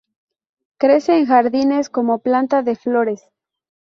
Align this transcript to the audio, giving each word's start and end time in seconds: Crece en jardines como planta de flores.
Crece 0.79 1.15
en 1.19 1.27
jardines 1.27 1.91
como 1.91 2.23
planta 2.23 2.63
de 2.63 2.75
flores. 2.75 3.21